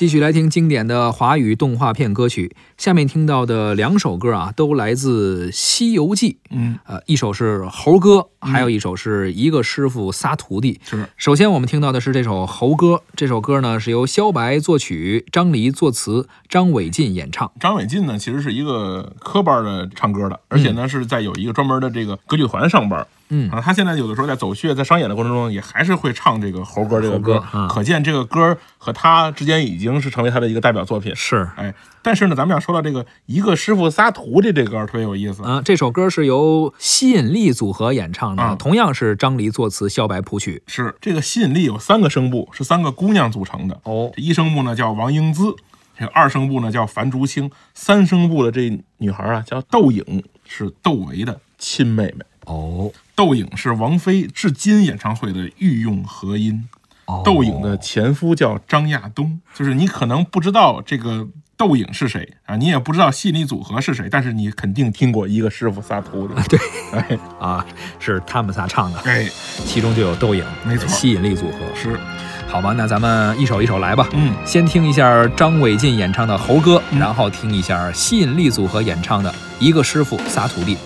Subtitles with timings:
[0.00, 2.56] 继续来听经典的华语动画片歌曲。
[2.78, 6.32] 下面听到的两首歌啊，都来自《西游记》。
[6.48, 10.80] 嗯，呃，一首是《猴哥》，还有一首是一个师傅仨徒弟。
[10.82, 17.52] 是首先我们听到的是这首《猴歌》，这首歌呢是由萧白作曲，张黎作词，张伟进演唱。
[17.60, 23.06] 张伟进呢，其实是一个科班的唱歌的，而且呢是在有一个专门的这个歌剧团上班。
[23.30, 31.14] 嗯啊，他现在有的时候在走穴、在商演的过程中，也还是会唱这个猴哥这个歌可见这个歌和他之间已经是成为他的一个代表作品。
[31.16, 35.42] 是哎，但是呢，咱们要说到这个一个师傅仨徒弟这歌特别有意思。
[35.44, 40.62] 啊，这首歌是由吸引力组合演唱的，啊同样是张黎作词，萧白谱曲。
[40.66, 43.80] 是这个吸引力有三个声部，是三个姑娘组成的。
[43.84, 45.54] 哦这一声部呢叫王英姿，
[45.96, 52.24] 这个二声部呢叫樊竹青，三声部的这女孩啊叫窦颖，是窦唯的亲妹妹。
[52.46, 56.68] 哦窦颖是王菲至今演唱会的御用和音。
[57.06, 61.26] 哦，窦颖的前夫叫张亚东，就是你可能不知道这个
[61.56, 66.34] 窦颖是谁啊，你也不知道吸引力组合是谁，但是你肯定听过一个师傅仨徒弟。
[66.48, 66.58] 对
[66.92, 67.66] 哎 啊，
[67.98, 69.28] 是他们仨唱的，哎，
[69.66, 71.58] 其中就有窦颖，没错吸引力组合。
[71.74, 71.98] 是，
[72.46, 74.08] 好吧，那咱们一首一首来吧。
[74.12, 80.76] 嗯，先听一下张伟进演唱的《猴歌》，嗯然后听一下吸引力组合演唱的《一个师傅仨徒弟》。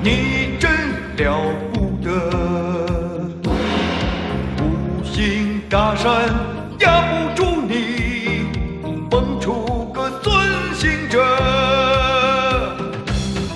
[0.00, 0.70] 你真
[1.16, 1.40] 了
[1.72, 2.08] 不得，
[4.62, 6.32] 五行大山
[6.78, 8.46] 压不住你，
[9.10, 10.32] 蹦出个孙
[10.74, 11.20] 行者。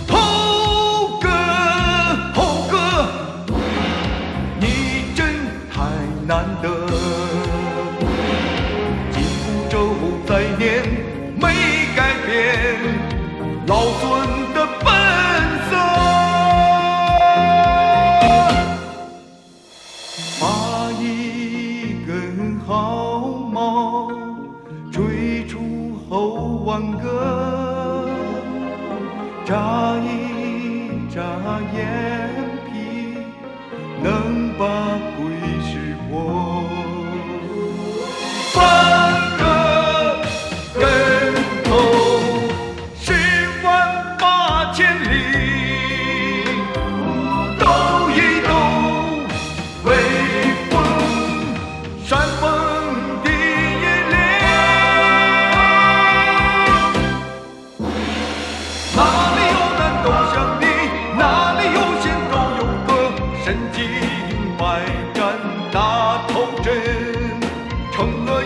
[0.09, 1.29] 猴哥，
[2.35, 2.75] 猴哥，
[4.59, 4.67] 你
[5.15, 5.25] 真
[5.73, 5.81] 太
[6.27, 6.69] 难得。
[9.13, 9.95] 紧箍咒
[10.27, 10.83] 在念，
[11.41, 11.55] 没
[11.95, 12.77] 改变
[13.69, 14.22] 老孙
[29.45, 31.21] 眨一眨
[31.75, 32.31] 眼
[32.67, 33.19] 皮，
[34.03, 34.42] 能
[67.93, 68.42] 承诺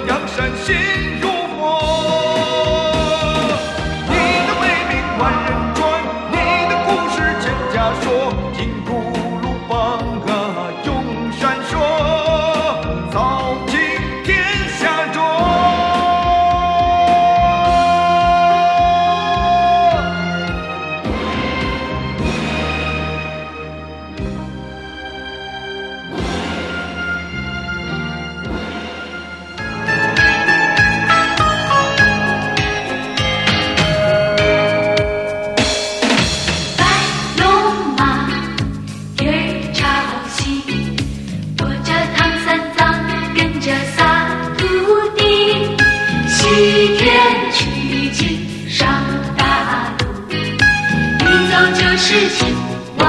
[52.29, 52.53] 是千
[52.99, 53.07] 万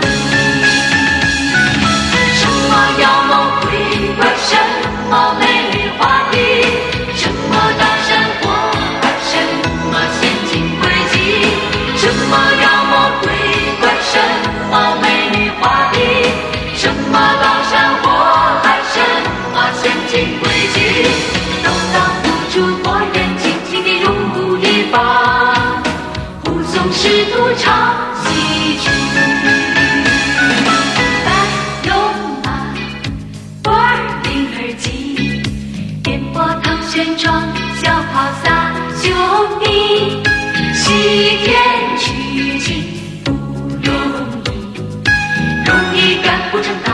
[0.00, 0.04] 里。
[2.34, 3.30] 什么妖魔
[3.62, 3.64] 鬼
[4.16, 4.50] 怪，什
[5.10, 5.42] 么美
[5.72, 6.00] 女华
[6.32, 6.36] 丽，
[7.16, 8.08] 什么大山
[8.40, 8.44] 火
[9.00, 9.32] 海，什
[9.90, 11.16] 么陷阱诡计，
[11.96, 12.92] 什么妖魔
[13.22, 13.26] 鬼
[13.80, 14.12] 怪，什
[14.70, 15.62] 么美女华
[15.92, 15.96] 丽，
[16.76, 18.06] 什么大山火
[18.62, 18.96] 海，什
[19.54, 20.12] 么陷阱
[20.42, 20.76] 诡计，
[21.64, 22.54] 都挡不住
[22.84, 24.98] 活人轻轻地入一方，
[26.44, 27.66] 护送师徒唱
[36.98, 37.32] 旋转
[37.80, 39.08] 小跑洒兄
[39.60, 40.20] 弟，
[40.74, 41.46] 西天
[41.96, 42.82] 取经
[43.22, 43.30] 不
[43.84, 43.94] 容
[44.42, 45.06] 易，
[45.64, 46.90] 容易干不成大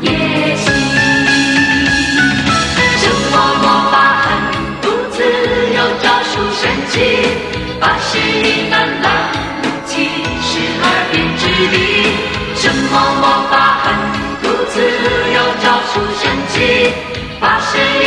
[0.00, 0.10] 业
[0.54, 0.70] 绩。
[2.98, 4.26] 什么魔法把孩
[4.80, 5.16] 子自
[5.74, 6.62] 由照出神
[6.92, 6.94] 奇？
[7.80, 9.06] 八十一难拦
[9.84, 9.90] 七
[10.40, 10.50] 十
[10.84, 11.42] 二变之
[11.74, 11.76] 力。
[12.54, 13.84] 什么魔法把孩
[14.40, 14.74] 子自
[15.34, 16.56] 由照出神奇？
[17.40, 17.97] 八十一。